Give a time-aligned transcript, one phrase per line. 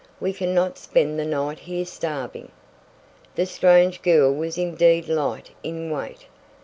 [0.19, 2.49] We can not spend the night here, starving."
[3.35, 6.25] The strange girl was indeed light in weight.